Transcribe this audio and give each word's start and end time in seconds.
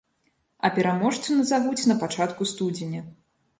А 0.69 0.71
пераможцу 0.77 1.37
назавуць 1.41 1.87
на 1.93 1.99
пачатку 2.01 2.51
студзеня. 2.55 3.07